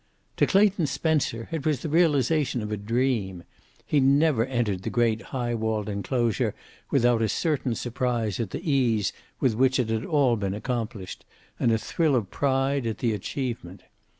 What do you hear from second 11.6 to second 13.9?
a thrill of pride at the achievement.